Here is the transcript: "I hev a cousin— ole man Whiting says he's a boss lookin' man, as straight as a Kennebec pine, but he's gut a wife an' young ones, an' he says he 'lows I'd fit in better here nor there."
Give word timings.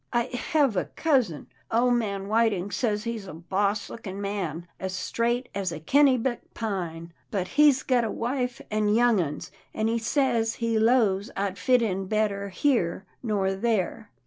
"I 0.11 0.23
hev 0.33 0.75
a 0.77 0.85
cousin— 0.85 1.45
ole 1.79 1.91
man 1.91 2.27
Whiting 2.27 2.71
says 2.71 3.03
he's 3.03 3.27
a 3.27 3.35
boss 3.35 3.87
lookin' 3.87 4.19
man, 4.19 4.67
as 4.79 4.93
straight 4.95 5.47
as 5.53 5.71
a 5.71 5.79
Kennebec 5.79 6.39
pine, 6.55 7.13
but 7.29 7.49
he's 7.49 7.83
gut 7.83 8.03
a 8.03 8.09
wife 8.09 8.59
an' 8.71 8.89
young 8.95 9.17
ones, 9.17 9.51
an' 9.75 9.87
he 9.89 9.99
says 9.99 10.55
he 10.55 10.79
'lows 10.79 11.29
I'd 11.37 11.59
fit 11.59 11.83
in 11.83 12.07
better 12.07 12.49
here 12.49 13.05
nor 13.21 13.53
there." 13.53 14.09